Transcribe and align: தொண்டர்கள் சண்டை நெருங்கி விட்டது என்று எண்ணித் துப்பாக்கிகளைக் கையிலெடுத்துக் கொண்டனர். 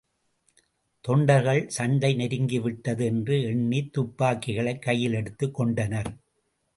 தொண்டர்கள் 1.01 1.67
சண்டை 1.67 2.13
நெருங்கி 2.13 2.59
விட்டது 2.59 3.05
என்று 3.05 3.41
எண்ணித் 3.41 3.93
துப்பாக்கிகளைக் 3.93 4.83
கையிலெடுத்துக் 4.85 5.51
கொண்டனர். 5.51 6.11